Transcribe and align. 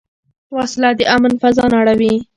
وسله 0.55 0.89
د 0.97 1.01
امن 1.15 1.33
فضا 1.41 1.65
نړوي 1.75 2.15